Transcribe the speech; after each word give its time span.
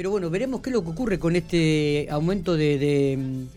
Pero 0.00 0.08
bueno, 0.08 0.30
veremos 0.30 0.62
qué 0.62 0.70
es 0.70 0.74
lo 0.74 0.82
que 0.82 0.88
ocurre 0.88 1.18
con 1.18 1.36
este 1.36 2.08
aumento 2.10 2.56
de, 2.56 2.78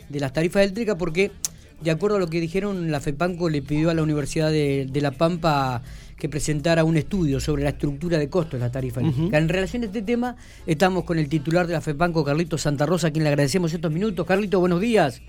de, 0.09 0.19
las 0.19 0.33
tarifas 0.33 0.63
eléctricas, 0.63 0.97
porque 0.97 1.31
de 1.79 1.89
acuerdo 1.89 2.17
a 2.17 2.19
lo 2.19 2.27
que 2.27 2.41
dijeron, 2.41 2.91
la 2.91 2.99
FEPANCO 2.99 3.47
le 3.47 3.61
pidió 3.61 3.89
a 3.89 3.93
la 3.93 4.03
Universidad 4.03 4.51
de, 4.51 4.89
La 4.95 5.11
Pampa 5.11 5.81
que 6.17 6.27
presentara 6.27 6.83
un 6.83 6.97
estudio 6.97 7.39
sobre 7.39 7.63
la 7.63 7.69
estructura 7.69 8.17
de 8.17 8.29
costos 8.29 8.59
de 8.59 8.65
la 8.65 8.73
tarifa 8.73 8.99
eléctrica. 8.99 9.37
En 9.37 9.47
relación 9.47 9.83
a 9.83 9.85
este 9.85 10.01
tema, 10.01 10.35
estamos 10.67 11.05
con 11.05 11.17
el 11.17 11.29
titular 11.29 11.65
de 11.65 11.75
la 11.75 11.79
FEPANCO, 11.79 12.25
Carlito 12.25 12.57
Santa 12.57 12.85
Rosa, 12.85 13.07
a 13.07 13.11
quien 13.11 13.23
le 13.23 13.29
agradecemos 13.29 13.73
estos 13.73 13.93
minutos. 13.93 14.27
Carlito, 14.27 14.59
buenos 14.59 14.81
días. 14.81 15.21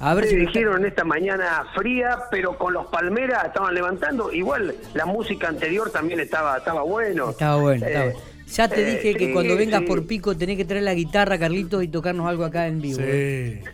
A 0.00 0.14
ver 0.14 0.26
si 0.26 0.34
dijeron 0.34 0.84
esta 0.84 1.04
mañana 1.04 1.64
fría, 1.76 2.18
pero 2.28 2.58
con 2.58 2.72
los 2.72 2.88
palmeras 2.88 3.44
estaban 3.44 3.72
levantando. 3.72 4.32
Igual 4.32 4.74
la 4.94 5.06
música 5.06 5.46
anterior 5.46 5.92
también 5.92 6.18
estaba 6.18 6.58
estaba 6.58 6.82
bueno. 6.82 7.30
Estaba 7.30 7.56
bueno, 7.62 7.86
estaba 7.86 8.06
eh, 8.06 8.12
bueno. 8.14 8.35
Ya 8.46 8.68
te 8.68 8.84
dije 8.84 9.14
que 9.14 9.32
cuando 9.32 9.56
vengas 9.56 9.82
por 9.82 10.06
pico 10.06 10.36
tenés 10.36 10.56
que 10.56 10.64
traer 10.64 10.84
la 10.84 10.94
guitarra, 10.94 11.38
Carlitos, 11.38 11.82
y 11.82 11.88
tocarnos 11.88 12.26
algo 12.26 12.44
acá 12.44 12.66
en 12.66 12.80
vivo. 12.80 12.98
Sí. 12.98 13.04
¿eh? 13.04 13.64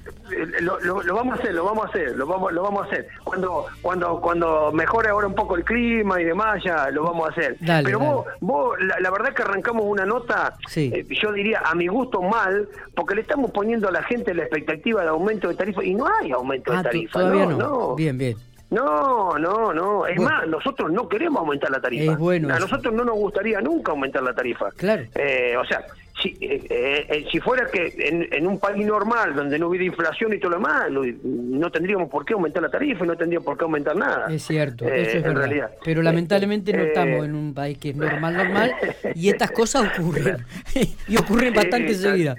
Lo, 0.60 0.80
lo, 0.80 1.14
vamos 1.14 1.38
a 1.38 1.42
hacer, 1.42 1.54
lo 1.54 1.64
vamos 1.64 1.84
a 1.84 1.88
hacer, 1.88 2.16
lo 2.16 2.26
vamos, 2.26 2.52
lo 2.52 2.62
vamos 2.62 2.82
a 2.82 2.86
hacer. 2.86 3.06
Cuando, 3.22 3.66
cuando, 3.82 4.20
cuando 4.20 4.72
mejore 4.72 5.10
ahora 5.10 5.26
un 5.26 5.34
poco 5.34 5.56
el 5.56 5.64
clima 5.64 6.20
y 6.20 6.24
demás, 6.24 6.62
ya 6.64 6.90
lo 6.90 7.04
vamos 7.04 7.28
a 7.28 7.32
hacer. 7.32 7.56
Pero 7.84 7.98
vos, 7.98 8.26
vos 8.40 8.76
la, 8.80 9.10
verdad 9.10 9.34
que 9.34 9.42
arrancamos 9.42 9.84
una 9.86 10.06
nota, 10.06 10.56
eh, 10.74 11.06
yo 11.10 11.32
diría 11.32 11.60
a 11.64 11.74
mi 11.74 11.86
gusto 11.86 12.22
mal, 12.22 12.66
porque 12.94 13.14
le 13.14 13.20
estamos 13.20 13.50
poniendo 13.50 13.88
a 13.88 13.92
la 13.92 14.02
gente 14.04 14.34
la 14.34 14.42
expectativa 14.42 15.02
de 15.02 15.08
aumento 15.08 15.48
de 15.48 15.54
tarifa 15.54 15.84
y 15.84 15.94
no 15.94 16.06
hay 16.06 16.32
aumento 16.32 16.72
de 16.72 16.78
ah, 16.78 16.82
tarifa. 16.82 17.20
Todavía 17.20 17.46
no. 17.46 17.94
Bien, 17.94 18.16
bien. 18.16 18.36
No, 18.72 19.38
no, 19.38 19.72
no. 19.74 20.06
Es 20.06 20.18
más, 20.18 20.48
nosotros 20.48 20.90
no 20.90 21.06
queremos 21.06 21.40
aumentar 21.40 21.70
la 21.70 21.80
tarifa. 21.80 22.12
A 22.14 22.58
nosotros 22.58 22.94
no 22.94 23.04
nos 23.04 23.16
gustaría 23.16 23.60
nunca 23.60 23.92
aumentar 23.92 24.22
la 24.22 24.34
tarifa. 24.34 24.70
Claro. 24.70 25.02
Eh, 25.14 25.54
o 25.60 25.64
sea, 25.66 25.84
si, 26.22 26.30
eh, 26.40 26.66
eh, 26.70 27.26
si 27.30 27.38
fuera 27.38 27.66
que 27.70 27.92
en, 27.98 28.46
un 28.46 28.58
país 28.58 28.86
normal, 28.86 29.34
donde 29.34 29.58
no 29.58 29.68
hubiera 29.68 29.84
inflación 29.84 30.32
y 30.32 30.38
todo 30.38 30.52
lo 30.52 30.56
demás, 30.56 30.90
no 30.90 31.70
tendríamos 31.70 32.08
por 32.08 32.24
qué 32.24 32.32
aumentar 32.32 32.62
la 32.62 32.70
tarifa 32.70 33.04
y 33.04 33.08
no 33.08 33.16
tendríamos 33.16 33.44
por 33.44 33.58
qué 33.58 33.64
aumentar 33.64 33.94
nada. 33.94 34.32
Es 34.32 34.42
cierto, 34.42 34.86
eso 34.86 35.18
es 35.18 35.24
en 35.24 35.36
realidad. 35.36 35.70
Pero 35.84 36.00
lamentablemente 36.00 36.72
no 36.72 36.82
estamos 36.82 37.26
en 37.26 37.34
un 37.34 37.52
país 37.52 37.76
que 37.76 37.90
es 37.90 37.96
normal, 37.96 38.34
normal, 38.34 38.72
y 39.14 39.28
estas 39.28 39.50
cosas 39.50 39.98
ocurren. 39.98 40.38
y 41.08 41.16
ocurren 41.18 41.52
bastante 41.52 41.94
seguidas. 41.94 42.38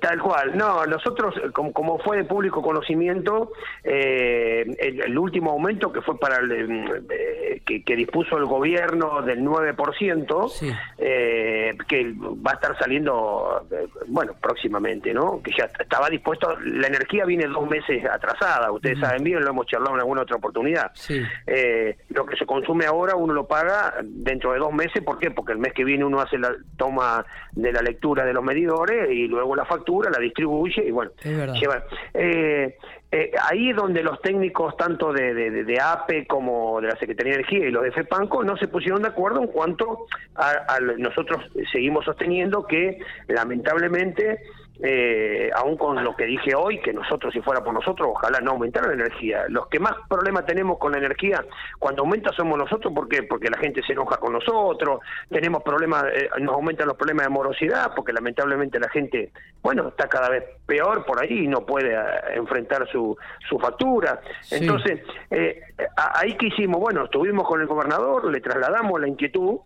Tal 0.00 0.20
cual, 0.20 0.56
no, 0.56 0.84
nosotros, 0.86 1.34
como, 1.52 1.98
fue 1.98 2.18
de 2.18 2.24
público 2.24 2.62
conocimiento, 2.62 3.52
eh, 3.84 4.64
el, 4.78 5.18
último 5.18 5.52
aumento 5.52 5.92
que 5.92 6.00
fue 6.00 6.18
para 6.18 6.38
el, 6.38 7.04
eh, 7.10 7.62
que, 7.64 7.96
dispuso 7.96 8.36
el 8.36 8.44
gobierno 8.44 9.22
del 9.22 9.40
9%, 9.40 10.76
eh, 10.98 11.76
que 11.88 12.14
va 12.14 12.52
a 12.52 12.54
estar 12.54 12.78
saliendo, 12.78 13.66
bueno, 14.08 14.34
próximamente, 14.40 15.14
¿no? 15.14 15.40
Que 15.42 15.52
ya 15.56 15.64
estaba 15.64 16.10
dispuesto, 16.10 16.56
la 16.60 16.88
energía 16.88 17.24
viene 17.24 17.46
dos 17.46 17.68
meses 17.68 18.04
atrasada, 18.04 18.70
ustedes 18.72 18.98
saben 18.98 19.24
bien, 19.24 19.42
lo 19.42 19.50
hemos 19.50 19.66
charlado 19.66 19.94
en 19.94 20.00
alguna 20.00 20.22
otra 20.22 20.36
oportunidad. 20.36 20.92
lo 22.10 22.26
que 22.26 22.36
se 22.36 22.46
consume 22.46 22.86
ahora 22.86 23.16
uno 23.16 23.32
lo 23.32 23.46
paga 23.46 23.94
dentro 24.02 24.52
de 24.52 24.58
dos 24.58 24.72
meses, 24.72 25.02
¿por 25.02 25.18
qué? 25.18 25.30
Porque 25.30 25.52
el 25.52 25.58
mes 25.58 25.72
que 25.72 25.84
viene 25.84 26.04
uno 26.04 26.20
hace 26.20 26.38
la 26.38 26.54
toma 26.76 27.24
de 27.52 27.72
la 27.72 27.82
lectura 27.82 28.24
de 28.24 28.32
los 28.32 28.44
medidores 28.44 29.10
y 29.10 29.26
luego 29.26 29.45
la 29.54 29.64
factura, 29.64 30.10
la 30.10 30.18
distribuye 30.18 30.84
y 30.86 30.90
bueno, 30.90 31.10
lleva. 31.22 31.84
Eh, 32.14 32.76
eh, 33.12 33.30
ahí 33.48 33.70
es 33.70 33.76
donde 33.76 34.02
los 34.02 34.20
técnicos 34.20 34.76
tanto 34.76 35.12
de, 35.12 35.32
de, 35.32 35.80
APE 35.80 36.26
como 36.26 36.80
de 36.80 36.88
la 36.88 36.96
Secretaría 36.96 37.34
de 37.34 37.38
Energía 37.40 37.68
y 37.68 37.70
los 37.70 37.84
de 37.84 37.92
FEPANCO 37.92 38.42
no 38.42 38.56
se 38.56 38.66
pusieron 38.66 39.02
de 39.02 39.08
acuerdo 39.08 39.40
en 39.40 39.46
cuanto 39.46 40.06
a 40.34 40.78
nosotros 40.98 41.44
seguimos 41.72 42.04
sosteniendo 42.04 42.66
que 42.66 42.98
lamentablemente 43.28 44.40
eh, 44.82 45.50
aún 45.54 45.76
con 45.76 46.02
lo 46.02 46.14
que 46.14 46.24
dije 46.24 46.54
hoy, 46.54 46.80
que 46.80 46.92
nosotros, 46.92 47.32
si 47.32 47.40
fuera 47.40 47.62
por 47.62 47.72
nosotros, 47.72 48.08
ojalá 48.10 48.40
no 48.40 48.52
aumentara 48.52 48.88
la 48.88 48.94
energía. 48.94 49.44
Los 49.48 49.68
que 49.68 49.80
más 49.80 49.94
problemas 50.08 50.44
tenemos 50.44 50.78
con 50.78 50.92
la 50.92 50.98
energía, 50.98 51.44
cuando 51.78 52.02
aumenta 52.02 52.32
somos 52.32 52.58
nosotros, 52.58 52.92
¿por 52.92 53.08
qué? 53.08 53.22
Porque 53.22 53.48
la 53.48 53.58
gente 53.58 53.82
se 53.82 53.92
enoja 53.92 54.18
con 54.18 54.32
nosotros, 54.32 55.00
tenemos 55.30 55.62
problemas, 55.62 56.04
eh, 56.12 56.28
nos 56.40 56.54
aumentan 56.54 56.88
los 56.88 56.96
problemas 56.96 57.26
de 57.26 57.30
morosidad, 57.30 57.92
porque 57.94 58.12
lamentablemente 58.12 58.78
la 58.78 58.88
gente, 58.88 59.32
bueno, 59.62 59.88
está 59.88 60.08
cada 60.08 60.28
vez 60.28 60.44
peor 60.66 61.04
por 61.04 61.22
ahí 61.22 61.44
y 61.44 61.48
no 61.48 61.64
puede 61.64 61.94
eh, 61.94 62.06
enfrentar 62.34 62.86
su, 62.90 63.16
su 63.48 63.58
factura. 63.58 64.20
Entonces, 64.50 65.00
eh, 65.30 65.60
ahí 65.96 66.34
que 66.36 66.48
hicimos, 66.48 66.80
bueno, 66.80 67.04
estuvimos 67.04 67.46
con 67.46 67.60
el 67.60 67.66
gobernador, 67.66 68.30
le 68.30 68.40
trasladamos 68.40 69.00
la 69.00 69.08
inquietud, 69.08 69.58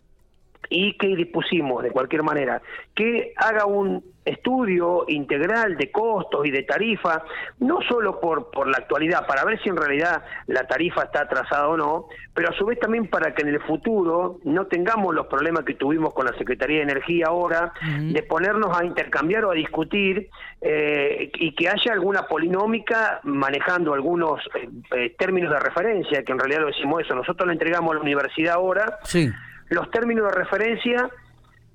y 0.70 0.96
que 0.96 1.08
dispusimos 1.16 1.82
de 1.82 1.90
cualquier 1.90 2.22
manera 2.22 2.62
que 2.94 3.34
haga 3.36 3.66
un 3.66 4.02
estudio 4.24 5.04
integral 5.08 5.76
de 5.76 5.90
costos 5.90 6.46
y 6.46 6.50
de 6.50 6.62
tarifa, 6.62 7.24
no 7.58 7.80
solo 7.82 8.20
por, 8.20 8.50
por 8.50 8.68
la 8.68 8.78
actualidad, 8.78 9.26
para 9.26 9.44
ver 9.44 9.60
si 9.62 9.68
en 9.68 9.76
realidad 9.76 10.22
la 10.46 10.66
tarifa 10.66 11.04
está 11.04 11.22
atrasada 11.22 11.68
o 11.68 11.76
no, 11.76 12.06
pero 12.34 12.50
a 12.50 12.52
su 12.52 12.66
vez 12.66 12.78
también 12.78 13.08
para 13.08 13.34
que 13.34 13.42
en 13.42 13.48
el 13.48 13.60
futuro 13.60 14.38
no 14.44 14.66
tengamos 14.66 15.14
los 15.14 15.26
problemas 15.26 15.64
que 15.64 15.74
tuvimos 15.74 16.14
con 16.14 16.26
la 16.26 16.36
Secretaría 16.36 16.78
de 16.78 16.82
Energía 16.84 17.26
ahora, 17.28 17.72
de 17.82 18.22
ponernos 18.22 18.78
a 18.78 18.84
intercambiar 18.84 19.44
o 19.46 19.50
a 19.50 19.54
discutir 19.54 20.28
eh, 20.60 21.30
y 21.34 21.54
que 21.54 21.68
haya 21.68 21.92
alguna 21.92 22.26
polinómica 22.28 23.20
manejando 23.24 23.94
algunos 23.94 24.40
eh, 24.54 24.68
eh, 24.96 25.16
términos 25.18 25.50
de 25.50 25.58
referencia, 25.58 26.22
que 26.22 26.32
en 26.32 26.38
realidad 26.38 26.60
lo 26.60 26.66
decimos 26.68 27.02
eso, 27.02 27.14
nosotros 27.14 27.46
le 27.46 27.54
entregamos 27.54 27.92
a 27.92 27.94
la 27.94 28.00
universidad 28.00 28.54
ahora. 28.54 28.98
Sí 29.04 29.30
los 29.70 29.90
términos 29.90 30.26
de 30.26 30.32
referencia 30.32 31.10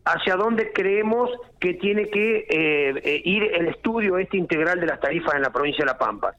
hacia 0.05 0.35
dónde 0.35 0.71
creemos 0.71 1.31
que 1.59 1.73
tiene 1.73 2.09
que 2.09 2.45
eh, 2.47 3.01
eh, 3.03 3.21
ir 3.25 3.43
el 3.55 3.67
estudio 3.69 4.17
este 4.19 4.37
integral 4.37 4.79
de 4.79 4.85
las 4.85 4.99
tarifas 4.99 5.33
en 5.33 5.41
la 5.41 5.51
provincia 5.51 5.83
de 5.83 5.91
La 5.91 5.97
Pampa. 5.97 6.33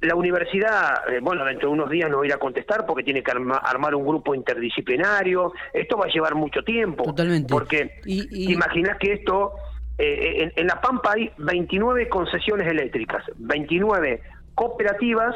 La 0.00 0.14
universidad, 0.14 1.08
eh, 1.10 1.20
bueno, 1.20 1.44
dentro 1.44 1.68
de 1.68 1.74
unos 1.74 1.90
días 1.90 2.10
nos 2.10 2.24
irá 2.24 2.36
a 2.36 2.38
contestar 2.38 2.86
porque 2.86 3.02
tiene 3.02 3.22
que 3.22 3.30
armar 3.30 3.94
un 3.94 4.06
grupo 4.06 4.34
interdisciplinario. 4.34 5.52
Esto 5.72 5.96
va 5.96 6.06
a 6.06 6.08
llevar 6.08 6.34
mucho 6.34 6.62
tiempo. 6.62 7.04
Totalmente. 7.04 7.52
Porque 7.52 8.00
y, 8.04 8.52
imaginas 8.52 8.98
que 8.98 9.14
esto, 9.14 9.52
en, 9.98 10.52
en 10.56 10.66
La 10.66 10.80
Pampa 10.80 11.12
hay 11.12 11.30
29 11.38 12.08
concesiones 12.08 12.66
eléctricas, 12.66 13.24
29 13.36 14.22
cooperativas 14.54 15.34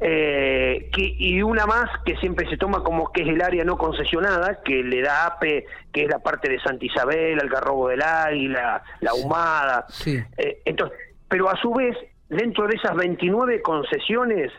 eh, 0.00 0.88
que, 0.92 1.16
y 1.18 1.42
una 1.42 1.66
más 1.66 1.90
que 2.04 2.16
siempre 2.18 2.48
se 2.48 2.56
toma 2.56 2.84
como 2.84 3.10
que 3.12 3.22
es 3.22 3.28
el 3.28 3.42
área 3.42 3.64
no 3.64 3.76
concesionada, 3.76 4.60
que 4.64 4.82
le 4.84 5.02
da 5.02 5.26
APE, 5.26 5.66
que 5.92 6.02
es 6.04 6.08
la 6.08 6.20
parte 6.20 6.48
de 6.48 6.60
Santa 6.60 6.84
Isabel, 6.84 7.40
Algarrobo 7.40 7.88
del 7.88 8.02
Águila, 8.02 8.82
La 9.00 9.14
Humada. 9.14 9.86
Eh, 10.06 10.62
entonces, 10.64 10.96
pero 11.28 11.50
a 11.50 11.56
su 11.56 11.72
vez, 11.74 11.96
dentro 12.28 12.68
de 12.68 12.76
esas 12.76 12.94
29 12.94 13.60
concesiones 13.60 14.52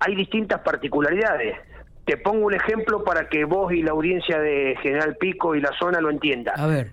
hay 0.00 0.16
distintas 0.16 0.60
particularidades. 0.60 1.56
Te 2.04 2.16
pongo 2.18 2.46
un 2.46 2.54
ejemplo 2.54 3.04
para 3.04 3.28
que 3.28 3.44
vos 3.44 3.72
y 3.72 3.82
la 3.82 3.92
audiencia 3.92 4.38
de 4.38 4.76
General 4.82 5.16
Pico 5.16 5.54
y 5.54 5.60
la 5.60 5.70
zona 5.78 6.00
lo 6.00 6.10
entiendan. 6.10 6.58
A 6.58 6.66
ver. 6.66 6.90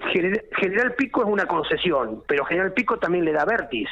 General 0.00 0.94
Pico 0.94 1.22
es 1.22 1.28
una 1.28 1.46
concesión, 1.46 2.22
pero 2.26 2.44
General 2.44 2.72
Pico 2.72 2.98
también 2.98 3.24
le 3.24 3.32
da 3.32 3.44
Vertis, 3.44 3.88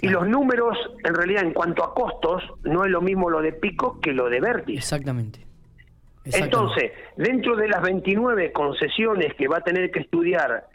y 0.00 0.08
los 0.08 0.28
números, 0.28 0.76
en 1.04 1.14
realidad, 1.14 1.42
en 1.42 1.52
cuanto 1.52 1.82
a 1.82 1.94
costos, 1.94 2.42
no 2.64 2.84
es 2.84 2.90
lo 2.90 3.00
mismo 3.00 3.30
lo 3.30 3.40
de 3.40 3.52
Pico 3.52 4.00
que 4.00 4.12
lo 4.12 4.28
de 4.28 4.40
Vertis. 4.40 4.78
Exactamente. 4.78 5.44
Entonces, 6.24 6.92
dentro 7.16 7.54
de 7.56 7.68
las 7.68 7.82
29 7.82 8.52
concesiones 8.52 9.34
que 9.34 9.46
va 9.46 9.58
a 9.58 9.60
tener 9.60 9.90
que 9.90 10.00
estudiar 10.00 10.68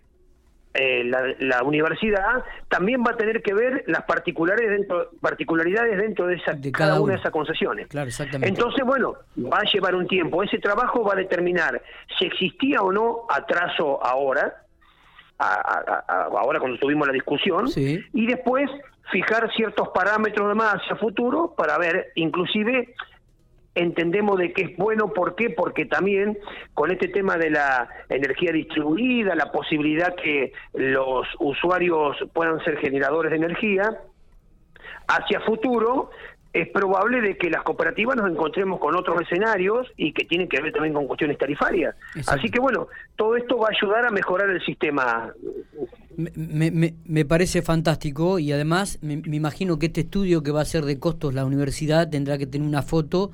eh, 0.75 1.03
la, 1.40 1.63
universidad, 1.63 2.44
también 2.68 3.03
va 3.03 3.12
a 3.12 3.18
tener 3.18 3.41
que 3.41 3.56
ver 3.56 3.84
las 3.88 4.03
particulares 4.03 4.69
dentro, 4.69 5.09
particularidades 5.19 5.97
dentro 5.97 6.28
de, 6.28 6.35
esa, 6.35 6.56
cada, 6.72 7.02
una 7.02 7.13
de 7.13 7.19
esas 7.19 7.31
concesiones. 7.31 7.88
Claro, 7.88 8.08
exactamente. 8.08 8.47
Entonces, 8.47 8.85
bueno, 8.85 9.16
va 9.52 9.59
a 9.59 9.63
llevar 9.63 9.96
un 9.96 10.08
tiempo. 10.08 10.44
Ese 10.44 10.59
trabajo 10.59 11.03
va 11.03 11.13
a 11.13 11.18
determinar 11.18 11.81
si 12.18 12.25
existía 12.25 12.81
o 12.81 12.91
no 12.91 13.25
atraso 13.29 14.03
ahora, 14.06 14.63
ahora 15.40 16.59
cuando 16.59 16.78
tuvimos 16.78 17.08
la 17.08 17.14
discusión, 17.14 17.66
y 17.76 18.28
después 18.28 18.70
fijar 19.11 19.52
ciertos 19.56 19.90
parámetros 19.90 20.47
de 20.50 20.56
más 20.56 20.76
hacia 20.76 20.96
futuro 20.96 21.53
para 21.58 21.78
ver, 21.78 22.11
inclusive 22.16 22.96
entendemos 23.76 24.38
de 24.38 24.52
que 24.52 24.64
es 24.64 24.78
bueno, 24.78 25.14
¿por 25.14 25.35
qué? 25.35 25.50
Porque 25.50 25.85
también 25.85 26.38
con 26.73 26.91
este 26.91 27.08
tema 27.08 27.38
de 27.38 27.52
la 27.52 27.88
energía 28.09 28.52
distribuida, 28.52 29.35
la 29.35 29.52
posibilidad 29.52 30.16
que 30.16 30.52
los 30.73 31.28
usuarios 31.40 32.17
puedan 32.34 32.64
ser 32.64 32.78
generadores 32.78 33.32
de 33.32 33.38
energía, 33.38 34.00
hacia 35.08 35.40
futuro 35.41 36.09
es 36.51 36.67
probable 36.69 37.22
de 37.22 37.37
que 37.37 37.49
las 37.49 37.63
cooperativas 37.63 38.16
nos 38.16 38.29
encontremos 38.29 38.79
con 38.79 38.96
otros 38.96 39.22
escenarios 39.22 39.87
y 39.97 40.13
que 40.13 40.25
tienen 40.25 40.49
que 40.49 40.59
ver 40.61 40.73
también 40.73 40.93
con 40.93 41.05
cuestiones 41.05 41.37
tarifarias. 41.37 41.96
Así 42.28 42.49
que 42.49 42.59
bueno, 42.59 42.87
todo 43.16 43.35
esto 43.35 43.57
va 43.57 43.67
a 43.67 43.72
ayudar 43.72 44.05
a 44.05 44.09
mejorar 44.09 44.49
el 44.49 44.63
sistema. 44.66 45.31
Me, 46.17 46.72
me, 46.72 46.96
me 47.05 47.25
parece 47.25 47.61
fantástico 47.61 48.40
y 48.40 48.51
además 48.51 48.97
me, 49.01 49.13
imagino 49.13 49.78
que 49.78 49.87
este 49.87 50.01
estudio 50.01 50.41
que 50.41 50.51
va 50.51 50.61
a 50.61 50.66
ser 50.66 50.85
de 50.85 50.99
costos 50.99 51.34
la 51.34 51.46
universidad 51.46 52.09
tendrá 52.09 52.37
que 52.37 52.47
tener 52.47 52.67
una 52.67 52.81
foto 52.81 53.31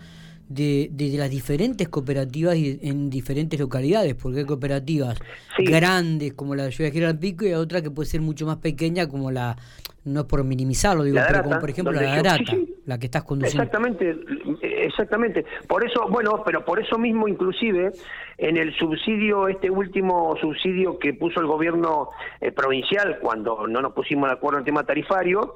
de, 0.50 0.90
de, 0.92 1.18
las 1.18 1.30
diferentes 1.30 1.90
cooperativas 1.90 2.56
en 2.56 3.10
diferentes 3.10 3.60
localidades, 3.60 4.14
porque 4.14 4.40
hay 4.40 4.46
cooperativas 4.46 5.18
grandes 5.58 6.34
como 6.34 6.54
la 6.54 6.66
de 6.66 6.72
Ciudad 6.72 6.92
General 6.92 7.18
Pico 7.18 7.46
y 7.46 7.48
hay 7.48 7.54
otra 7.56 7.82
que 7.82 7.90
puede 7.90 8.08
ser 8.08 8.22
mucho 8.22 8.46
más 8.46 8.58
pequeña 8.58 9.08
como 9.08 9.32
la, 9.32 9.58
no 10.04 10.20
es 10.20 10.26
por 10.28 10.44
minimizarlo, 10.44 11.04
digo, 11.04 11.20
pero 11.28 11.44
como 11.44 11.60
por 11.60 11.70
ejemplo 11.70 11.94
la 11.94 12.14
Arata, 12.14 12.54
la 12.86 12.98
que 13.00 13.06
estás 13.06 13.24
conduciendo. 13.24 13.64
Exactamente, 13.64 14.16
exactamente. 14.62 15.46
Por 15.68 15.86
eso, 15.86 16.08
bueno, 16.10 16.44
pero 16.46 16.64
por 16.64 16.80
eso 16.80 16.98
mismo 16.98 17.28
inclusive 17.28 17.92
en 18.38 18.58
el 18.58 18.76
subsidio, 18.76 19.48
este 19.48 19.70
último 19.70 20.36
subsidio 20.40 21.00
que 21.00 21.14
puso 21.14 21.40
el 21.40 21.48
gobierno 21.48 22.10
eh, 22.42 22.52
provincial 22.52 23.20
cuando 23.22 23.68
no 23.68 23.82
nos 23.82 23.94
pusimos 23.94 24.30
de 24.30 24.34
acuerdo 24.36 24.58
en 24.58 24.62
el 24.62 24.66
tema 24.66 24.84
tarifario, 24.84 25.56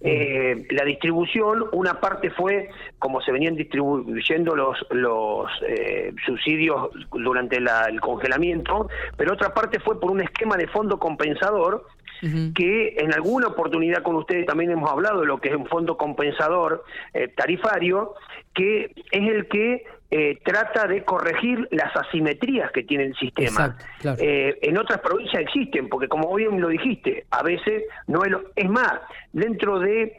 eh, 0.00 0.66
la 0.70 0.84
distribución, 0.84 1.64
una 1.72 2.00
parte 2.00 2.30
fue 2.30 2.70
como 2.98 3.20
se 3.20 3.32
venían 3.32 3.56
distribuyendo 3.56 4.54
los, 4.54 4.78
los 4.90 5.50
eh, 5.66 6.14
subsidios 6.24 6.90
durante 7.10 7.56
el 7.56 8.00
congelamiento, 8.00 8.88
pero 9.16 9.32
otra 9.32 9.52
parte 9.52 9.80
fue 9.80 10.00
por 10.00 10.10
un 10.10 10.20
esquema 10.20 10.56
de 10.56 10.68
fondo 10.68 10.98
compensador 10.98 11.84
que 12.20 12.96
en 12.98 13.14
alguna 13.14 13.46
oportunidad 13.46 14.02
con 14.02 14.16
ustedes 14.16 14.44
también 14.44 14.72
hemos 14.72 14.90
hablado 14.90 15.20
de 15.20 15.26
lo 15.26 15.38
que 15.38 15.50
es 15.50 15.54
un 15.54 15.66
fondo 15.66 15.96
compensador 15.96 16.84
eh, 17.14 17.28
tarifario, 17.28 18.14
que 18.54 18.92
es 19.12 19.28
el 19.28 19.46
que 19.46 19.84
eh, 20.10 20.38
trata 20.42 20.86
de 20.86 21.04
corregir 21.04 21.68
las 21.70 21.94
asimetrías 21.94 22.72
que 22.72 22.82
tiene 22.82 23.04
el 23.04 23.16
sistema. 23.16 23.76
Eh, 24.18 24.58
en 24.62 24.78
otras 24.78 25.00
provincias 25.00 25.42
existen, 25.42 25.88
porque 25.88 26.08
como 26.08 26.34
bien 26.34 26.60
lo 26.60 26.68
dijiste, 26.68 27.26
a 27.30 27.42
veces 27.42 27.84
no 28.06 28.24
es 28.24 28.30
lo... 28.30 28.42
Es 28.56 28.70
más, 28.70 29.00
dentro 29.32 29.78
de 29.78 30.16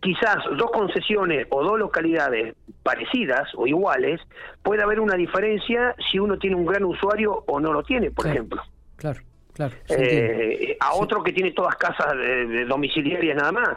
quizás 0.00 0.36
dos 0.56 0.70
concesiones 0.70 1.46
o 1.50 1.62
dos 1.62 1.78
localidades 1.78 2.54
parecidas 2.82 3.48
o 3.56 3.66
iguales, 3.66 4.20
puede 4.62 4.82
haber 4.82 5.00
una 5.00 5.16
diferencia 5.16 5.94
si 6.10 6.18
uno 6.18 6.38
tiene 6.38 6.56
un 6.56 6.64
gran 6.64 6.84
usuario 6.84 7.44
o 7.46 7.60
no 7.60 7.72
lo 7.72 7.82
tiene, 7.82 8.10
por 8.10 8.26
ejemplo. 8.26 8.62
Claro. 8.96 9.20
Claro, 9.56 9.74
eh, 9.88 10.76
a 10.78 10.94
otro 10.96 11.22
que 11.22 11.32
tiene 11.32 11.52
todas 11.52 11.76
casas 11.76 12.14
de, 12.14 12.66
domiciliarias 12.66 13.36
nada 13.36 13.52
más. 13.52 13.68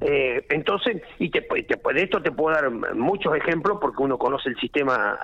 Eh, 0.00 0.46
entonces, 0.48 1.02
y 1.18 1.28
te, 1.28 1.40
de 1.40 2.02
esto 2.02 2.22
te 2.22 2.32
puedo 2.32 2.54
dar 2.54 2.70
muchos 2.70 3.36
ejemplos 3.36 3.76
porque 3.78 4.02
uno 4.02 4.16
conoce 4.16 4.48
el 4.48 4.56
sistema 4.56 5.18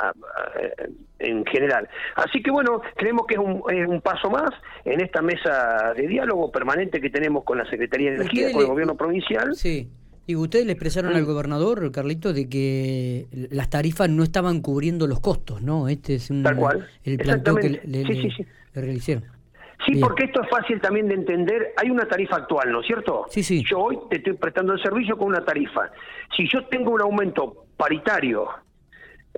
en 1.19 1.47
general. 1.47 1.89
Así 2.17 2.43
que 2.43 2.51
bueno, 2.51 2.83
creemos 2.95 3.27
que 3.27 3.35
es 3.37 3.41
un, 3.41 3.63
es 3.73 3.89
un, 3.89 4.03
paso 4.03 4.29
más 4.29 4.51
en 4.85 5.01
esta 5.01 5.23
mesa 5.23 5.95
de 5.97 6.07
diálogo 6.07 6.53
permanente 6.53 7.01
que 7.01 7.09
tenemos 7.09 7.45
con 7.45 7.57
la 7.57 7.65
Secretaría 7.71 8.11
de 8.11 8.17
Energía, 8.17 8.53
con 8.53 8.61
el 8.61 8.69
gobierno 8.69 8.95
provincial. 8.95 9.55
Sí. 9.55 9.89
Y 10.27 10.37
ustedes 10.37 10.67
le 10.67 10.73
expresaron 10.73 11.15
al 11.17 11.25
gobernador, 11.25 11.91
Carlito, 11.91 12.35
de 12.35 12.49
que 12.51 13.27
las 13.51 13.71
tarifas 13.71 14.11
no 14.11 14.23
estaban 14.23 14.61
cubriendo 14.61 15.07
los 15.07 15.21
costos, 15.21 15.63
¿no? 15.63 15.89
Este 15.89 16.17
es 16.17 16.31
un, 16.31 16.43
Tal 16.43 16.57
cual. 16.57 16.87
el 17.03 17.17
planteo 17.17 17.57
que 17.57 17.71
le, 17.71 17.81
le, 17.85 18.05
le 18.05 18.81
realizaron. 18.81 19.42
Sí, 19.85 19.97
porque 19.97 20.25
esto 20.25 20.43
es 20.43 20.49
fácil 20.49 20.81
también 20.81 21.09
de 21.09 21.15
entender. 21.15 21.75
Hay 21.77 21.91
una 21.91 22.07
tarifa 22.07 22.37
actual, 22.37 22.71
¿no 22.71 22.81
es 22.81 22.87
cierto? 22.87 23.27
Sí, 23.29 23.43
sí. 23.43 23.65
Yo 23.65 23.81
hoy 23.81 23.99
te 24.09 24.17
estoy 24.19 24.35
prestando 24.35 24.73
el 24.75 24.83
servicio 24.83 25.17
con 25.17 25.29
una 25.29 25.45
tarifa. 25.45 25.91
Si 26.37 26.49
yo 26.49 26.65
tengo 26.67 26.93
un 26.93 27.01
aumento 27.01 27.67
paritario 27.77 28.49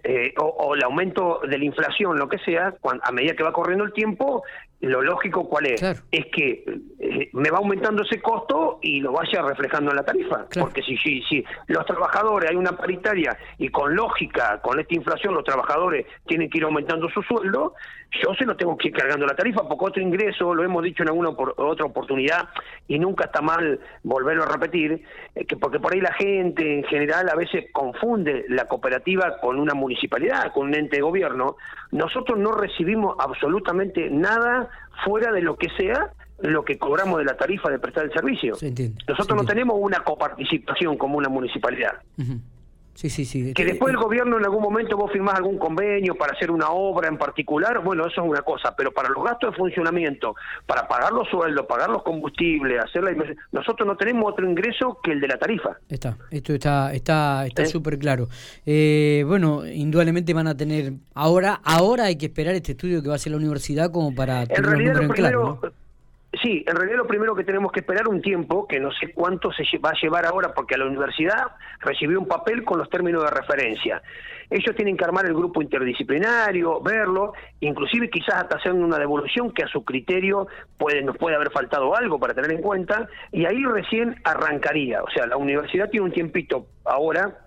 eh, 0.03 0.35
o, 0.39 0.75
el 0.75 0.83
aumento 0.83 1.41
de 1.49 1.57
la 1.57 1.65
inflación, 1.65 2.19
lo 2.19 2.29
que 2.29 2.39
sea, 2.39 2.75
a 3.03 3.13
medida 3.13 3.35
que 3.35 3.43
va 3.43 3.53
corriendo 3.53 3.85
el 3.85 3.93
tiempo, 3.93 4.43
lo 4.81 5.03
lógico 5.03 5.49
cuál 5.49 5.67
es 5.67 5.83
es 5.83 6.27
que 6.27 6.65
eh, 6.99 7.31
me 7.33 7.51
va 7.51 7.59
aumentando 7.59 8.03
ese 8.03 8.21
costo 8.21 8.79
y 8.83 9.01
lo 9.01 9.13
vaya 9.13 9.43
reflejando 9.43 9.91
en 9.91 9.97
la 9.97 10.05
tarifa. 10.05 10.47
Porque 10.61 10.83
si, 10.83 10.97
si 10.99 11.23
si 11.23 11.45
los 11.69 11.85
trabajadores 11.87 12.51
hay 12.51 12.57
una 12.57 12.73
paritaria 12.73 13.37
y 13.59 13.69
con 13.69 13.95
lógica 13.95 14.61
con 14.63 14.79
esta 14.79 14.95
inflación 14.95 15.35
los 15.35 15.45
trabajadores 15.45 16.07
tienen 16.27 16.51
que 16.51 16.59
ir 16.59 16.65
aumentando 16.65 17.09
su 17.09 17.23
sueldo 17.23 17.75
yo 18.23 18.35
se 18.35 18.45
lo 18.45 18.57
tengo 18.57 18.77
que 18.77 18.89
ir 18.89 18.95
cargando 18.95 19.27
la 19.27 19.35
tarifa 19.35 19.67
porque 19.69 19.85
otro 19.87 20.03
ingreso 20.03 20.55
lo 20.55 20.63
hemos 20.63 20.83
dicho 20.83 21.03
en 21.03 21.09
alguna 21.09 21.31
otra 21.31 21.85
oportunidad 21.85 22.49
y 22.87 22.99
nunca 22.99 23.25
está 23.25 23.41
mal 23.41 23.81
volverlo 24.03 24.45
a 24.45 24.47
repetir 24.47 25.03
eh, 25.35 25.45
que 25.45 25.57
porque 25.57 25.81
por 25.81 25.95
ahí 25.95 26.01
la 26.01 26.13
gente 26.13 26.79
en 26.79 26.85
general 26.85 27.29
a 27.29 27.35
veces 27.35 27.67
confunde 27.73 28.45
la 28.49 28.67
cooperativa 28.67 29.39
con 29.41 29.59
una 29.59 29.75
municipalidad 29.75 30.53
con 30.53 30.69
un 30.69 30.75
ente 30.75 30.97
de 30.97 31.03
gobierno. 31.03 31.57
Nosotros 31.91 32.39
no 32.39 32.53
recibimos 32.53 33.17
absolutamente 33.19 34.09
nada 34.11 34.64
fuera 35.05 35.33
de 35.33 35.43
lo 35.43 35.57
que 35.57 35.69
sea 35.77 36.13
lo 36.41 36.65
que 36.65 36.79
cobramos 36.79 37.19
de 37.19 37.25
la 37.25 37.37
tarifa 37.37 37.71
de 37.71 37.79
prestar 37.79 38.05
el 38.05 38.13
servicio. 38.13 38.55
Nosotros 39.09 39.37
no 39.37 39.45
tenemos 39.45 39.77
una 39.79 40.01
coparticipación 40.01 40.97
como 40.97 41.17
una 41.17 41.29
municipalidad. 41.29 41.95
Sí, 42.95 43.11
sí, 43.11 43.25
sí. 43.25 43.53
Que 43.55 43.65
después 43.65 43.93
el 43.93 44.01
gobierno 44.01 44.39
en 44.39 44.45
algún 44.45 44.63
momento 44.63 44.97
vos 44.97 45.11
firmás 45.11 45.35
algún 45.35 45.59
convenio 45.59 46.15
para 46.15 46.33
hacer 46.33 46.51
una 46.51 46.71
obra 46.71 47.09
en 47.09 47.19
particular, 47.19 47.83
bueno, 47.83 48.07
eso 48.07 48.23
es 48.23 48.29
una 48.29 48.43
cosa, 48.43 48.75
pero 48.77 48.93
para 48.93 49.09
los 49.09 49.25
gastos 49.25 49.51
de 49.51 49.57
funcionamiento, 49.57 50.35
para 50.67 50.87
pagar 50.87 51.13
los 51.13 51.29
sueldos, 51.29 51.67
pagar 51.67 51.91
los 51.91 52.03
combustibles, 52.03 52.83
hacer 52.83 53.03
la 53.03 53.15
nosotros 53.53 53.87
no 53.87 53.97
tenemos 53.97 54.33
otro 54.33 54.49
ingreso 54.49 54.99
que 55.03 55.13
el 55.13 55.21
de 55.21 55.29
la 55.29 55.39
tarifa. 55.39 55.77
Está, 55.89 56.17
esto 56.31 56.53
está 56.53 56.93
está 56.93 57.47
está 57.47 57.63
¿Eh? 57.63 57.67
súper 57.67 57.99
claro. 57.99 58.29
Eh, 58.65 59.25
bueno, 59.27 59.67
indudablemente 59.67 60.33
van 60.33 60.47
a 60.47 60.57
tener 60.57 60.93
ahora 61.15 61.61
ahora 61.65 62.05
hay 62.05 62.17
que 62.17 62.27
esperar 62.27 62.55
este 62.55 62.73
estudio 62.73 63.03
que 63.03 63.09
va 63.09 63.15
a 63.15 63.17
hacer 63.17 63.33
la 63.33 63.39
universidad 63.39 63.91
como 63.91 64.15
para 64.15 64.47
tener 64.47 64.59
en 64.59 64.71
realidad, 64.71 65.03
en 65.03 65.09
claro, 65.09 65.61
Sí, 66.43 66.65
en 66.67 66.77
realidad 66.77 66.99
lo 66.99 67.07
primero 67.07 67.35
que 67.35 67.45
tenemos 67.45 67.71
que 67.71 67.81
esperar 67.81 68.09
un 68.09 68.23
tiempo, 68.23 68.67
que 68.67 68.81
no 68.81 68.91
sé 68.93 69.13
cuánto 69.13 69.53
se 69.53 69.65
va 69.79 69.91
a 69.91 70.01
llevar 70.01 70.27
ahora, 70.27 70.53
porque 70.55 70.77
la 70.77 70.87
universidad 70.87 71.53
recibió 71.81 72.19
un 72.19 72.27
papel 72.27 72.65
con 72.65 72.79
los 72.79 72.89
términos 72.89 73.23
de 73.23 73.31
referencia. 73.31 74.03
Ellos 74.51 74.75
tienen 74.75 74.97
que 74.97 75.05
armar 75.05 75.27
el 75.27 75.35
grupo 75.35 75.63
interdisciplinario, 75.63 76.81
verlo, 76.81 77.35
inclusive 77.61 78.11
quizás 78.11 78.37
hasta 78.37 78.57
hacer 78.57 78.73
una 78.73 78.99
devolución 78.99 79.53
que 79.53 79.65
a 79.65 79.69
su 79.69 79.85
criterio 79.85 80.49
puede, 80.79 81.03
nos 81.03 81.17
puede 81.17 81.37
haber 81.37 81.51
faltado 81.51 81.95
algo 81.97 82.19
para 82.19 82.35
tener 82.35 82.53
en 82.53 82.63
cuenta, 82.63 83.09
y 83.31 83.47
ahí 83.47 83.63
recién 83.65 84.17
arrancaría. 84.25 85.03
O 85.03 85.11
sea, 85.11 85.27
la 85.27 85.37
universidad 85.37 85.91
tiene 85.91 86.07
un 86.07 86.13
tiempito 86.13 86.67
ahora 86.85 87.39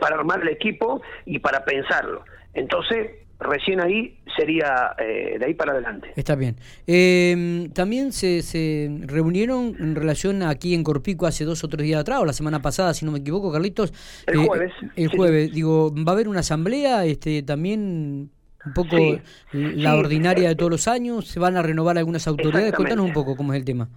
para 0.00 0.16
armar 0.16 0.40
el 0.40 0.48
equipo 0.48 1.02
y 1.24 1.38
para 1.38 1.64
pensarlo. 1.64 2.24
Entonces, 2.54 3.12
recién 3.40 3.80
ahí 3.80 4.18
sería 4.36 4.94
eh, 4.98 5.36
de 5.38 5.44
ahí 5.44 5.54
para 5.54 5.72
adelante. 5.72 6.12
Está 6.16 6.34
bien. 6.34 6.56
Eh, 6.86 7.68
también 7.74 8.12
se, 8.12 8.42
se 8.42 8.90
reunieron 9.02 9.74
en 9.78 9.94
relación 9.94 10.42
aquí 10.42 10.74
en 10.74 10.84
Corpico 10.84 11.26
hace 11.26 11.44
dos 11.44 11.64
o 11.64 11.68
tres 11.68 11.84
días 11.84 12.00
atrás, 12.00 12.20
o 12.20 12.24
la 12.24 12.32
semana 12.32 12.62
pasada, 12.62 12.94
si 12.94 13.04
no 13.04 13.12
me 13.12 13.18
equivoco, 13.18 13.50
Carlitos. 13.50 13.92
El 14.26 14.40
eh, 14.40 14.46
jueves. 14.46 14.72
El 14.96 15.08
jueves, 15.08 15.52
digo, 15.52 15.92
va 15.94 16.12
a 16.12 16.14
haber 16.14 16.28
una 16.28 16.40
asamblea, 16.40 17.04
este 17.04 17.42
también 17.42 18.30
un 18.64 18.74
poco 18.74 18.96
la 19.52 19.96
ordinaria 19.96 20.48
de 20.50 20.54
todos 20.54 20.70
los 20.70 20.86
años, 20.86 21.26
se 21.26 21.40
van 21.40 21.56
a 21.56 21.62
renovar 21.62 21.96
algunas 21.96 22.26
autoridades. 22.26 22.74
Contanos 22.74 23.06
un 23.06 23.12
poco 23.12 23.34
cómo 23.36 23.54
es 23.54 23.58
el 23.58 23.64
tema. 23.64 23.88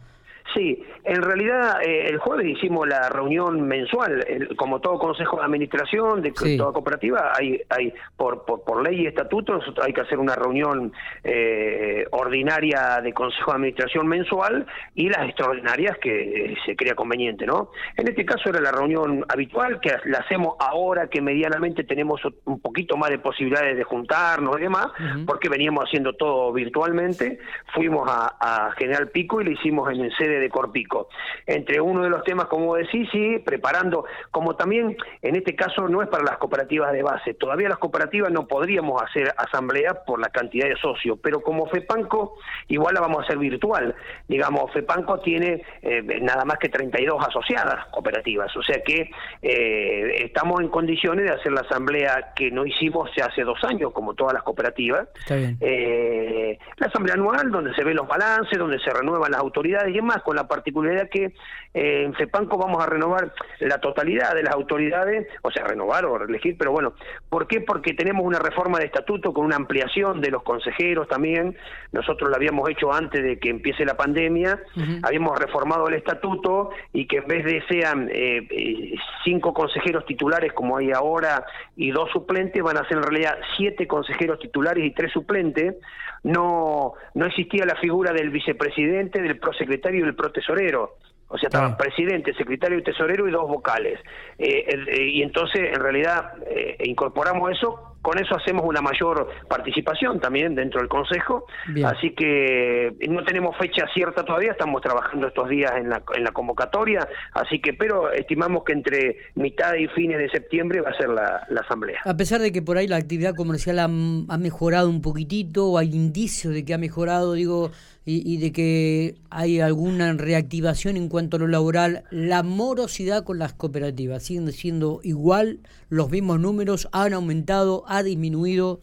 Sí, 0.53 0.83
en 1.03 1.21
realidad 1.21 1.81
eh, 1.81 2.07
el 2.07 2.17
jueves 2.17 2.45
hicimos 2.45 2.87
la 2.87 3.09
reunión 3.09 3.61
mensual, 3.61 4.23
como 4.55 4.79
todo 4.79 4.99
consejo 4.99 5.37
de 5.37 5.45
administración 5.45 6.21
de 6.21 6.31
toda 6.31 6.71
cooperativa, 6.71 7.31
hay, 7.35 7.59
hay 7.69 7.93
por, 8.15 8.45
por, 8.45 8.83
ley 8.83 9.01
y 9.01 9.07
estatutos 9.07 9.63
hay 9.81 9.93
que 9.93 10.01
hacer 10.01 10.19
una 10.19 10.35
reunión 10.35 10.93
eh, 11.23 12.05
ordinaria 12.11 12.99
de 13.01 13.13
consejo 13.13 13.51
de 13.51 13.55
administración 13.55 14.07
mensual 14.07 14.65
y 14.93 15.09
las 15.09 15.27
extraordinarias 15.27 15.97
que 15.97 16.55
se 16.65 16.75
crea 16.75 16.93
conveniente, 16.93 17.45
¿no? 17.45 17.71
En 17.97 18.07
este 18.07 18.25
caso 18.25 18.49
era 18.49 18.61
la 18.61 18.71
reunión 18.71 19.25
habitual 19.29 19.79
que 19.79 19.95
la 20.05 20.19
hacemos 20.19 20.55
ahora 20.59 21.07
que 21.07 21.21
medianamente 21.21 21.83
tenemos 21.83 22.21
un 22.45 22.59
poquito 22.59 22.95
más 22.97 23.09
de 23.09 23.17
posibilidades 23.17 23.75
de 23.75 23.83
juntarnos 23.83 24.57
y 24.59 24.63
demás, 24.63 24.87
porque 25.25 25.49
veníamos 25.49 25.85
haciendo 25.85 26.13
todo 26.13 26.53
virtualmente, 26.53 27.39
fuimos 27.73 28.07
a, 28.09 28.35
a 28.39 28.71
General 28.73 29.09
Pico 29.09 29.41
y 29.41 29.45
le 29.45 29.51
hicimos 29.53 29.91
en 29.91 30.01
el 30.01 30.15
sede 30.15 30.42
de 30.43 30.49
Corpico. 30.49 31.09
Entre 31.45 31.81
uno 31.81 32.03
de 32.03 32.09
los 32.09 32.23
temas, 32.23 32.45
como 32.45 32.75
decís, 32.75 33.07
sí, 33.11 33.39
preparando, 33.43 34.05
como 34.31 34.55
también 34.55 34.95
en 35.21 35.35
este 35.35 35.55
caso 35.55 35.87
no 35.87 36.01
es 36.01 36.09
para 36.09 36.23
las 36.23 36.37
cooperativas 36.37 36.91
de 36.93 37.03
base, 37.03 37.33
todavía 37.33 37.69
las 37.69 37.77
cooperativas 37.77 38.31
no 38.31 38.47
podríamos 38.47 39.01
hacer 39.01 39.33
asamblea 39.37 40.03
por 40.05 40.19
la 40.19 40.29
cantidad 40.29 40.67
de 40.67 40.75
socios, 40.75 41.17
pero 41.21 41.41
como 41.41 41.67
FEPANCO 41.67 42.35
igual 42.67 42.93
la 42.93 43.01
vamos 43.01 43.19
a 43.19 43.23
hacer 43.23 43.37
virtual. 43.37 43.95
Digamos, 44.27 44.71
FEPANCO 44.71 45.19
tiene 45.19 45.63
eh, 45.81 46.01
nada 46.21 46.45
más 46.45 46.57
que 46.57 46.69
32 46.69 47.25
asociadas 47.27 47.87
cooperativas, 47.87 48.55
o 48.55 48.63
sea 48.63 48.81
que 48.83 49.09
eh, 49.41 50.25
estamos 50.25 50.61
en 50.61 50.69
condiciones 50.69 51.25
de 51.25 51.31
hacer 51.31 51.51
la 51.51 51.61
asamblea 51.61 52.33
que 52.35 52.51
no 52.51 52.65
hicimos 52.65 53.09
hace 53.21 53.43
dos 53.43 53.63
años, 53.63 53.91
como 53.91 54.13
todas 54.13 54.33
las 54.33 54.43
cooperativas. 54.43 55.07
Eh, 55.29 56.57
la 56.77 56.87
asamblea 56.87 57.15
anual, 57.15 57.51
donde 57.51 57.73
se 57.73 57.83
ven 57.83 57.95
los 57.95 58.07
balances, 58.07 58.57
donde 58.57 58.79
se 58.79 58.91
renuevan 58.91 59.31
las 59.31 59.41
autoridades 59.41 59.89
y 59.89 59.93
demás, 59.93 60.21
con 60.33 60.35
la 60.35 60.47
particularidad 60.47 61.09
que 61.09 61.33
eh, 61.73 62.03
en 62.03 62.13
FEPANCO 62.15 62.57
vamos 62.57 62.83
a 62.83 62.87
renovar 62.87 63.33
la 63.59 63.77
totalidad 63.79 64.33
de 64.33 64.43
las 64.43 64.53
autoridades, 64.53 65.27
o 65.43 65.51
sea, 65.51 65.65
renovar 65.65 66.05
o 66.05 66.23
elegir, 66.23 66.55
pero 66.57 66.71
bueno, 66.71 66.93
¿por 67.29 67.47
qué? 67.47 67.61
Porque 67.61 67.93
tenemos 67.93 68.25
una 68.25 68.39
reforma 68.39 68.79
de 68.79 68.85
estatuto 68.85 69.31
con 69.31 69.45
una 69.45 69.55
ampliación 69.55 70.21
de 70.21 70.31
los 70.31 70.43
consejeros 70.43 71.07
también, 71.07 71.55
nosotros 71.91 72.29
lo 72.29 72.35
habíamos 72.35 72.67
hecho 72.69 72.91
antes 72.91 73.23
de 73.23 73.37
que 73.37 73.49
empiece 73.49 73.85
la 73.85 73.95
pandemia, 73.95 74.59
habíamos 75.03 75.37
reformado 75.37 75.87
el 75.87 75.95
estatuto 75.95 76.71
y 76.91 77.05
que 77.05 77.17
en 77.17 77.27
vez 77.27 77.45
de 77.45 77.63
sean 77.67 78.09
eh, 78.11 78.47
eh, 78.49 78.95
cinco 79.23 79.53
consejeros 79.53 80.05
titulares 80.05 80.53
como 80.53 80.77
hay 80.77 80.91
ahora 80.91 81.45
y 81.75 81.91
dos 81.91 82.09
suplentes, 82.11 82.61
van 82.63 82.77
a 82.77 82.87
ser 82.87 82.97
en 82.97 83.03
realidad 83.03 83.37
siete 83.55 83.87
consejeros 83.87 84.39
titulares 84.39 84.83
y 84.83 84.91
tres 84.91 85.11
suplentes, 85.11 85.75
no, 86.23 86.93
no 87.15 87.25
existía 87.25 87.65
la 87.65 87.75
figura 87.75 88.13
del 88.13 88.29
vicepresidente, 88.29 89.21
del 89.21 89.37
prosecretario 89.37 90.01
y 90.01 90.03
del 90.03 90.15
protesorero. 90.23 90.97
O 91.27 91.37
sea, 91.37 91.47
estaban 91.47 91.75
presidente, 91.75 92.33
secretario 92.35 92.77
y 92.77 92.83
tesorero 92.83 93.27
y 93.27 93.31
dos 93.31 93.47
vocales. 93.47 93.99
Eh, 94.37 94.65
eh, 94.69 95.09
y 95.09 95.23
entonces, 95.23 95.73
en 95.73 95.81
realidad, 95.81 96.33
eh, 96.47 96.77
incorporamos 96.85 97.51
eso 97.51 97.93
con 98.03 98.19
eso 98.19 98.35
hacemos 98.35 98.65
una 98.65 98.81
mayor 98.81 99.29
participación 99.47 100.19
también 100.19 100.53
dentro 100.55 100.81
del 100.81 100.89
Consejo. 100.89 101.45
Así 101.85 102.11
que 102.11 102.93
no 103.09 103.23
tenemos 103.23 103.57
fecha 103.57 103.85
cierta 103.93 104.25
todavía, 104.25 104.51
estamos 104.51 104.81
trabajando 104.81 105.27
estos 105.27 105.47
días 105.47 105.71
en 105.77 105.89
la, 105.89 106.03
en 106.13 106.25
la 106.25 106.31
convocatoria, 106.31 107.07
así 107.31 107.61
que 107.61 107.73
pero 107.73 108.11
estimamos 108.11 108.65
que 108.65 108.73
entre 108.73 109.17
mitad 109.35 109.75
y 109.75 109.87
fines 109.87 110.17
de 110.17 110.29
septiembre 110.29 110.81
va 110.81 110.89
a 110.89 110.97
ser 110.97 111.09
la, 111.09 111.47
asamblea. 111.61 112.01
A 112.03 112.17
pesar 112.17 112.41
de 112.41 112.51
que 112.51 112.61
por 112.61 112.77
ahí 112.77 112.89
la 112.89 112.97
actividad 112.97 113.35
comercial 113.35 113.79
ha, 113.79 113.85
ha 113.85 114.37
mejorado 114.37 114.89
un 114.89 115.01
poquitito, 115.01 115.67
o 115.67 115.77
hay 115.77 115.95
indicios 115.95 116.53
de 116.53 116.65
que 116.65 116.73
ha 116.73 116.77
mejorado, 116.77 117.33
digo, 117.33 117.71
y, 118.05 118.37
de 118.37 118.51
que 118.51 119.15
hay 119.29 119.61
alguna 119.61 120.11
reactivación 120.13 120.97
en 120.97 121.07
cuanto 121.07 121.37
a 121.37 121.39
lo 121.39 121.47
laboral, 121.47 122.03
la 122.11 122.43
morosidad 122.43 123.23
con 123.23 123.39
las 123.39 123.53
cooperativas 123.53 124.23
siguen 124.23 124.51
siendo 124.51 124.99
igual, 125.03 125.59
los 125.89 126.09
mismos 126.11 126.39
números 126.39 126.89
han 126.91 127.13
aumentado, 127.13 127.83
ha 127.87 128.03
disminuido. 128.03 128.81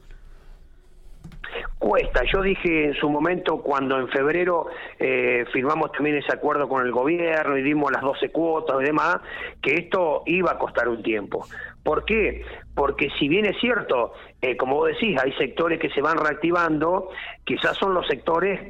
Cuesta. 1.79 2.23
Yo 2.33 2.43
dije 2.43 2.87
en 2.87 2.95
su 2.95 3.11
momento, 3.11 3.59
cuando 3.63 3.99
en 3.99 4.09
febrero 4.09 4.69
eh, 4.99 5.45
firmamos 5.53 5.93
también 5.93 6.17
ese 6.17 6.33
acuerdo 6.33 6.69
con 6.69 6.87
el 6.87 6.93
gobierno 6.93 7.57
y 7.57 7.63
dimos 7.63 7.91
las 7.91 8.03
12 8.03 8.31
cuotas 8.31 8.77
y 8.81 8.85
demás, 8.85 9.17
que 9.61 9.75
esto 9.75 10.23
iba 10.27 10.53
a 10.53 10.59
costar 10.59 10.89
un 10.89 11.03
tiempo. 11.03 11.47
¿Por 11.83 12.05
qué? 12.05 12.43
Porque 12.75 13.09
si 13.19 13.29
bien 13.29 13.47
es 13.47 13.59
cierto, 13.61 14.13
eh, 14.43 14.57
como 14.57 14.77
vos 14.77 14.89
decís, 14.89 15.19
hay 15.23 15.33
sectores 15.35 15.79
que 15.79 15.91
se 15.91 16.01
van 16.01 16.17
reactivando, 16.17 17.11
quizás 17.45 17.77
son 17.77 17.93
los 17.93 18.07
sectores 18.07 18.61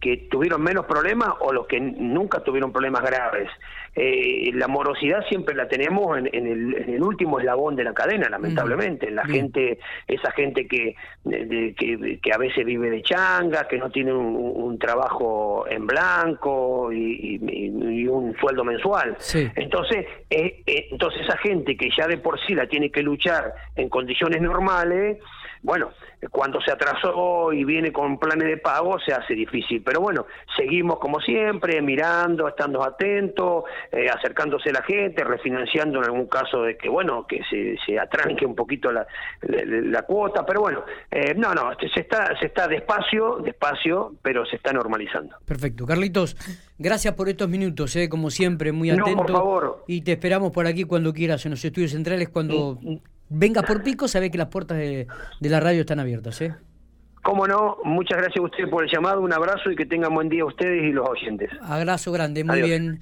que 0.00 0.28
tuvieron 0.30 0.62
menos 0.62 0.86
problemas 0.86 1.34
o 1.40 1.52
los 1.52 1.66
que 1.68 1.80
nunca 1.80 2.40
tuvieron 2.40 2.72
problemas 2.72 3.02
graves. 3.02 3.48
Eh, 3.94 4.50
la 4.52 4.68
morosidad 4.68 5.24
siempre 5.26 5.54
la 5.54 5.68
tenemos 5.68 6.18
en, 6.18 6.26
el, 6.26 7.02
último 7.02 7.38
eslabón 7.38 7.76
de 7.76 7.84
la 7.84 7.94
cadena, 7.94 8.28
lamentablemente. 8.28 9.10
La 9.10 9.24
gente, 9.24 9.78
esa 10.06 10.32
gente 10.32 10.66
que, 10.66 10.96
que, 11.24 12.32
a 12.32 12.36
veces 12.36 12.66
vive 12.66 12.90
de 12.90 13.02
changa, 13.02 13.66
que 13.68 13.78
no 13.78 13.90
tiene 13.90 14.12
un, 14.12 14.78
trabajo 14.78 15.66
en 15.68 15.86
blanco 15.86 16.92
y, 16.92 18.06
un 18.08 18.15
sueldo 18.38 18.64
mensual. 18.64 19.16
Entonces, 19.54 20.06
eh, 20.30 20.62
entonces 20.90 21.22
esa 21.22 21.36
gente 21.38 21.76
que 21.76 21.88
ya 21.96 22.06
de 22.06 22.18
por 22.18 22.38
sí 22.46 22.54
la 22.54 22.66
tiene 22.66 22.90
que 22.90 23.02
luchar 23.02 23.54
en 23.74 23.88
condiciones 23.88 24.40
normales, 24.40 25.18
bueno, 25.62 25.90
cuando 26.30 26.60
se 26.60 26.72
atrasó 26.72 27.52
y 27.52 27.64
viene 27.64 27.92
con 27.92 28.18
planes 28.18 28.48
de 28.48 28.56
pago 28.56 28.98
se 29.00 29.12
hace 29.12 29.34
difícil. 29.34 29.82
Pero 29.82 30.00
bueno, 30.00 30.26
seguimos 30.56 30.98
como 30.98 31.20
siempre, 31.20 31.80
mirando, 31.82 32.48
estando 32.48 32.82
atentos, 32.82 33.64
eh, 33.92 34.06
acercándose 34.08 34.70
a 34.70 34.74
la 34.74 34.82
gente, 34.82 35.24
refinanciando 35.24 35.98
en 35.98 36.04
algún 36.04 36.26
caso 36.26 36.62
de 36.62 36.76
que, 36.76 36.88
bueno, 36.88 37.26
que 37.26 37.42
se, 37.50 37.76
se 37.84 37.98
atranque 37.98 38.46
un 38.46 38.54
poquito 38.54 38.90
la, 38.90 39.06
la, 39.42 40.02
cuota. 40.02 40.44
Pero 40.44 40.60
bueno, 40.60 40.84
eh, 41.10 41.34
no, 41.34 41.54
no, 41.54 41.70
se 41.78 42.00
está, 42.00 42.38
se 42.38 42.46
está 42.46 42.68
despacio, 42.68 43.38
despacio, 43.38 44.14
pero 44.22 44.44
se 44.46 44.56
está 44.56 44.72
normalizando. 44.72 45.36
Perfecto. 45.44 45.86
Carlitos, 45.86 46.36
gracias 46.78 47.14
por 47.14 47.28
estos 47.28 47.48
minutos, 47.48 47.94
eh, 47.96 48.08
como 48.08 48.30
siempre, 48.30 48.72
muy 48.72 48.90
atento. 48.90 49.10
No, 49.10 49.16
por 49.16 49.32
favor. 49.32 49.84
Y 49.86 50.02
te 50.02 50.12
esperamos 50.12 50.52
por 50.52 50.66
aquí 50.66 50.84
cuando 50.84 51.12
quieras, 51.12 51.44
en 51.46 51.52
los 51.52 51.64
estudios 51.64 51.92
centrales, 51.92 52.28
cuando... 52.28 52.78
Mm, 52.80 52.96
venga 53.28 53.62
por 53.62 53.82
pico, 53.82 54.08
sabe 54.08 54.30
que 54.30 54.38
las 54.38 54.48
puertas 54.48 54.78
de, 54.78 55.06
la 55.40 55.60
radio 55.60 55.80
están 55.80 56.00
abiertas. 56.00 56.40
¿eh? 56.40 56.54
Cómo 57.22 57.46
no, 57.46 57.78
muchas 57.84 58.18
gracias 58.18 58.38
a 58.38 58.42
usted 58.42 58.70
por 58.70 58.84
el 58.84 58.90
llamado, 58.90 59.20
un 59.20 59.32
abrazo 59.32 59.70
y 59.70 59.76
que 59.76 59.86
tengan 59.86 60.14
buen 60.14 60.28
día 60.28 60.44
ustedes 60.44 60.84
y 60.84 60.92
los 60.92 61.08
oyentes. 61.08 61.50
Abrazo 61.62 62.12
grande, 62.12 62.44
muy 62.44 62.62
bien. 62.62 63.00